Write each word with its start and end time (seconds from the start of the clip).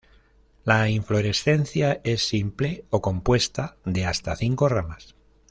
La 0.63 0.89
inflorescencia 0.89 2.01
es 2.03 2.27
simple 2.27 2.85
o 2.89 3.03
compuesta 3.03 3.77
de 3.85 4.07
hasta 4.07 4.35
cinco 4.35 4.67
ramas. 4.67 5.13